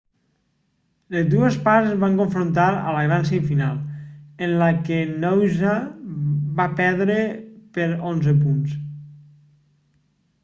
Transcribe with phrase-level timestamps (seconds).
[1.15, 3.75] les dues parts es van confrontar a la gran semifinal
[4.47, 5.73] en la que noosa
[6.61, 7.19] va perdre
[7.79, 8.75] per 11 punts